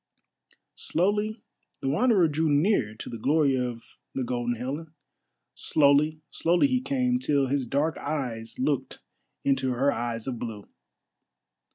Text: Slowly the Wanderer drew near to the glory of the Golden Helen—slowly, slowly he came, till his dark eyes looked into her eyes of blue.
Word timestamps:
Slowly 0.79 1.43
the 1.81 1.87
Wanderer 1.89 2.27
drew 2.27 2.49
near 2.49 2.95
to 2.95 3.07
the 3.07 3.19
glory 3.19 3.55
of 3.55 3.99
the 4.15 4.23
Golden 4.23 4.55
Helen—slowly, 4.55 6.21
slowly 6.31 6.65
he 6.67 6.81
came, 6.81 7.19
till 7.19 7.45
his 7.45 7.67
dark 7.67 7.99
eyes 7.99 8.57
looked 8.57 9.03
into 9.43 9.73
her 9.73 9.91
eyes 9.91 10.25
of 10.25 10.39
blue. 10.39 10.67